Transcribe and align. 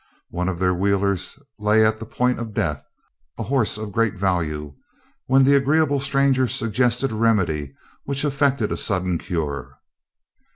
One 0.31 0.49
of 0.49 0.57
their 0.57 0.73
wheelers 0.73 1.37
lay 1.59 1.85
at 1.85 1.99
the 1.99 2.07
point 2.07 2.39
of 2.39 2.55
death 2.55 2.83
a 3.37 3.43
horse 3.43 3.77
of 3.77 3.91
great 3.91 4.15
value 4.15 4.73
when 5.27 5.43
the 5.43 5.55
agreeable 5.55 5.99
stranger 5.99 6.47
suggested 6.47 7.11
a 7.11 7.15
remedy 7.15 7.75
which 8.05 8.25
effected 8.25 8.71
a 8.71 8.77
sudden 8.77 9.19
cure. 9.19 9.77